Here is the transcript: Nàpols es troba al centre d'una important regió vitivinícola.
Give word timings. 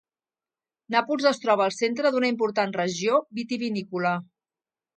Nàpols 0.95 1.27
es 1.31 1.41
troba 1.43 1.67
al 1.67 1.75
centre 1.75 2.13
d'una 2.17 2.33
important 2.35 2.75
regió 2.81 3.21
vitivinícola. 3.41 4.19